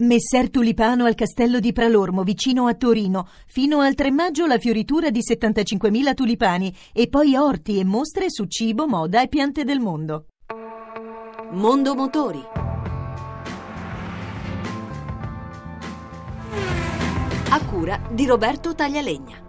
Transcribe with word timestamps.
Messer 0.00 0.48
Tulipano 0.48 1.06
al 1.06 1.16
castello 1.16 1.58
di 1.58 1.72
Pralormo, 1.72 2.22
vicino 2.22 2.68
a 2.68 2.74
Torino. 2.74 3.26
Fino 3.48 3.80
al 3.80 3.94
3 3.94 4.12
maggio 4.12 4.46
la 4.46 4.56
fioritura 4.56 5.10
di 5.10 5.18
75.000 5.28 6.14
tulipani 6.14 6.72
e 6.92 7.08
poi 7.08 7.34
orti 7.34 7.80
e 7.80 7.84
mostre 7.84 8.26
su 8.30 8.44
cibo, 8.44 8.86
moda 8.86 9.22
e 9.22 9.26
piante 9.26 9.64
del 9.64 9.80
mondo. 9.80 10.26
Mondo 11.50 11.96
Motori. 11.96 12.40
A 17.50 17.64
cura 17.66 18.00
di 18.12 18.24
Roberto 18.24 18.76
Taglialegna. 18.76 19.47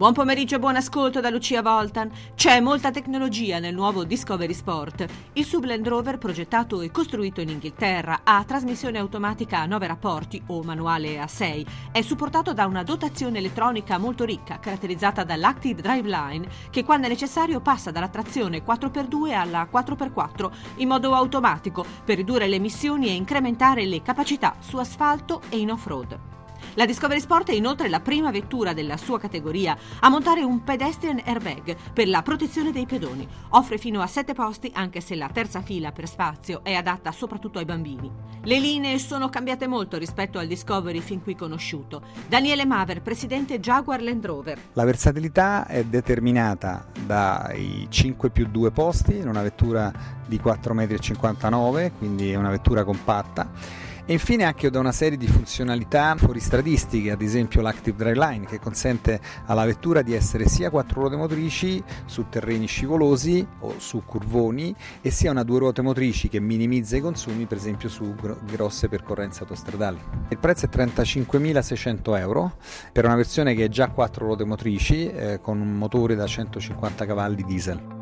Buon 0.00 0.14
pomeriggio 0.14 0.54
e 0.54 0.58
buon 0.58 0.76
ascolto 0.76 1.20
da 1.20 1.28
Lucia 1.28 1.60
Voltan. 1.60 2.10
C'è 2.34 2.58
molta 2.60 2.90
tecnologia 2.90 3.58
nel 3.58 3.74
nuovo 3.74 4.04
Discovery 4.04 4.54
Sport. 4.54 5.04
Il 5.34 5.44
sub 5.44 5.64
Land 5.64 5.86
Rover, 5.86 6.16
progettato 6.16 6.80
e 6.80 6.90
costruito 6.90 7.42
in 7.42 7.50
Inghilterra, 7.50 8.20
ha 8.24 8.42
trasmissione 8.44 8.96
automatica 8.96 9.58
a 9.58 9.66
9 9.66 9.86
rapporti 9.86 10.42
o 10.46 10.62
manuale 10.62 11.20
a 11.20 11.26
6. 11.26 11.66
È 11.92 12.00
supportato 12.00 12.54
da 12.54 12.64
una 12.64 12.82
dotazione 12.82 13.40
elettronica 13.40 13.98
molto 13.98 14.24
ricca, 14.24 14.58
caratterizzata 14.58 15.22
dall'Active 15.22 15.82
Drive 15.82 16.08
Line, 16.08 16.48
che 16.70 16.82
quando 16.82 17.04
è 17.04 17.10
necessario 17.10 17.60
passa 17.60 17.90
dalla 17.90 18.08
trazione 18.08 18.64
4x2 18.64 19.34
alla 19.34 19.68
4x4 19.70 20.50
in 20.76 20.88
modo 20.88 21.14
automatico 21.14 21.84
per 22.06 22.16
ridurre 22.16 22.48
le 22.48 22.56
emissioni 22.56 23.08
e 23.08 23.12
incrementare 23.12 23.84
le 23.84 24.00
capacità 24.00 24.54
su 24.60 24.78
asfalto 24.78 25.42
e 25.50 25.58
in 25.58 25.72
off-road. 25.72 26.29
La 26.74 26.86
Discovery 26.86 27.20
Sport 27.20 27.50
è 27.50 27.54
inoltre 27.54 27.88
la 27.88 28.00
prima 28.00 28.30
vettura 28.30 28.72
della 28.72 28.96
sua 28.96 29.18
categoria 29.18 29.76
a 30.00 30.08
montare 30.08 30.42
un 30.42 30.62
pedestrian 30.62 31.20
airbag 31.24 31.76
per 31.92 32.08
la 32.08 32.22
protezione 32.22 32.72
dei 32.72 32.86
pedoni. 32.86 33.26
Offre 33.50 33.78
fino 33.78 34.00
a 34.00 34.06
7 34.06 34.34
posti 34.34 34.70
anche 34.74 35.00
se 35.00 35.16
la 35.16 35.28
terza 35.28 35.62
fila 35.62 35.92
per 35.92 36.08
spazio 36.08 36.62
è 36.62 36.74
adatta 36.74 37.12
soprattutto 37.12 37.58
ai 37.58 37.64
bambini. 37.64 38.10
Le 38.42 38.58
linee 38.58 38.98
sono 38.98 39.28
cambiate 39.28 39.66
molto 39.66 39.98
rispetto 39.98 40.38
al 40.38 40.46
Discovery 40.46 41.00
fin 41.00 41.22
qui 41.22 41.34
conosciuto. 41.34 42.02
Daniele 42.28 42.64
Maver, 42.64 43.02
presidente 43.02 43.60
Jaguar 43.60 44.00
Land 44.00 44.24
Rover. 44.24 44.58
La 44.72 44.84
versatilità 44.84 45.66
è 45.66 45.84
determinata 45.84 46.86
dai 47.04 47.86
5 47.88 48.30
più 48.30 48.46
2 48.46 48.70
posti 48.70 49.16
in 49.16 49.28
una 49.28 49.42
vettura 49.42 49.92
di 50.26 50.40
4,59 50.42 51.84
m, 51.86 51.98
quindi 51.98 52.30
è 52.30 52.36
una 52.36 52.50
vettura 52.50 52.84
compatta 52.84 53.88
e 54.04 54.12
infine 54.12 54.44
anche 54.44 54.70
da 54.70 54.78
una 54.78 54.92
serie 54.92 55.18
di 55.18 55.26
funzionalità 55.26 56.14
fuoristradistiche, 56.16 57.10
ad 57.10 57.22
esempio 57.22 57.60
l'Active 57.60 57.96
Dry 57.96 58.14
Line 58.14 58.46
che 58.46 58.58
consente 58.58 59.20
alla 59.46 59.64
vettura 59.64 60.02
di 60.02 60.14
essere 60.14 60.48
sia 60.48 60.70
quattro 60.70 61.00
ruote 61.00 61.16
motrici 61.16 61.82
su 62.06 62.26
terreni 62.28 62.66
scivolosi 62.66 63.46
o 63.60 63.74
su 63.78 64.02
curvoni 64.04 64.74
e 65.00 65.10
sia 65.10 65.30
una 65.30 65.42
due 65.42 65.58
ruote 65.58 65.82
motrici 65.82 66.28
che 66.28 66.40
minimizza 66.40 66.96
i 66.96 67.00
consumi 67.00 67.46
per 67.46 67.58
esempio 67.58 67.88
su 67.88 68.14
grosse 68.44 68.88
percorrenze 68.88 69.42
autostradali. 69.42 69.98
Il 70.28 70.38
prezzo 70.38 70.66
è 70.66 70.68
35.600 70.68 72.18
euro 72.18 72.56
per 72.92 73.04
una 73.04 73.16
versione 73.16 73.54
che 73.54 73.64
è 73.64 73.68
già 73.68 73.88
quattro 73.88 74.26
ruote 74.26 74.44
motrici 74.44 75.08
eh, 75.08 75.40
con 75.40 75.60
un 75.60 75.72
motore 75.72 76.14
da 76.14 76.26
150 76.26 77.06
cavalli 77.06 77.44
diesel. 77.44 77.99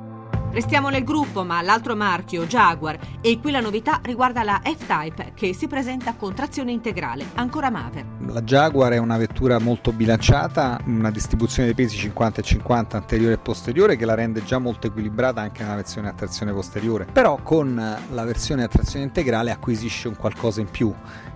Restiamo 0.51 0.89
nel 0.89 1.05
gruppo, 1.05 1.45
ma 1.45 1.61
l'altro 1.61 1.95
marchio, 1.95 2.47
Jaguar, 2.47 2.99
e 3.21 3.39
qui 3.39 3.51
la 3.51 3.61
novità 3.61 4.01
riguarda 4.03 4.43
la 4.43 4.61
F-Type 4.65 5.33
che 5.35 5.53
si 5.53 5.69
presenta 5.69 6.15
con 6.15 6.33
trazione 6.33 6.73
integrale, 6.73 7.27
ancora 7.35 7.71
Maver. 7.71 8.05
La 8.29 8.41
Jaguar 8.41 8.93
è 8.93 8.97
una 8.97 9.19
vettura 9.19 9.59
molto 9.59 9.93
bilanciata, 9.93 10.81
una 10.87 11.11
distribuzione 11.11 11.67
dei 11.67 11.77
pesi 11.77 11.99
50 11.99 12.41
e 12.41 12.45
50 12.45 12.97
anteriore 12.97 13.35
e 13.35 13.39
posteriore 13.39 13.97
che 13.97 14.07
la 14.07 14.15
rende 14.15 14.43
già 14.43 14.59
molto 14.59 14.87
equilibrata 14.87 15.43
anche 15.43 15.63
nella 15.63 15.77
versione 15.77 16.09
a 16.09 16.15
trazione 16.15 16.53
posteriore. 16.53 17.07
Però 17.13 17.39
con 17.43 17.97
la 18.11 18.25
versione 18.25 18.65
a 18.65 18.69
trazione 18.69 19.05
integrale 19.05 19.51
acquisisce 19.51 20.09
un 20.09 20.17
qualcosa 20.17 20.61
in 20.61 20.71
più 20.71 20.93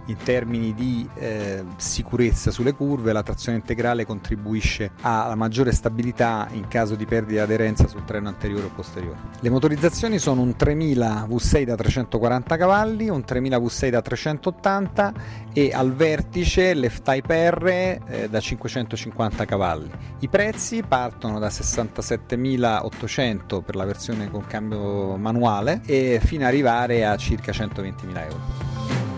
in 0.07 0.17
termini 0.23 0.75
di 0.75 1.09
eh, 1.15 1.65
sicurezza 1.77 2.51
sulle 2.51 2.75
curve, 2.75 3.13
la 3.13 3.23
trazione 3.23 3.59
integrale 3.59 4.05
contribuisce 4.05 4.93
alla 5.03 5.35
maggiore 5.35 5.73
stabilità 5.73 6.49
in 6.53 6.69
caso 6.69 6.95
di 6.95 7.07
perdita 7.07 7.33
di 7.33 7.39
aderenza 7.39 7.89
sul 7.89 8.05
treno 8.05 8.29
anteriore 8.29 8.67
o 8.67 8.71
posteriore. 8.75 9.17
Le 9.41 9.49
motorizzazioni 9.51 10.19
sono 10.19 10.43
un 10.43 10.55
3000 10.57 11.27
V6 11.29 11.63
da 11.65 11.77
340 11.77 12.57
cavalli, 12.57 13.09
un 13.09 13.25
3000 13.25 13.59
V6 13.59 13.89
da 13.89 14.03
380 14.03 15.13
e 15.53 15.71
al 15.73 15.95
vertice 15.95 16.75
l'F-Type 16.75 17.51
R 17.51 17.67
eh, 17.67 18.01
da 18.29 18.41
550 18.41 19.45
cavalli. 19.45 19.91
I 20.21 20.29
prezzi 20.29 20.83
partono 20.83 21.39
da 21.39 21.47
67.800 21.49 23.63
per 23.63 23.77
la 23.77 23.85
versione 23.85 24.31
con 24.31 24.47
cambio 24.47 25.17
manuale 25.17 25.81
e 25.87 26.21
fino 26.23 26.43
ad 26.43 26.49
arrivare 26.49 27.07
a 27.07 27.17
circa 27.17 27.53
120.000 27.53 28.23
euro. 28.23 28.62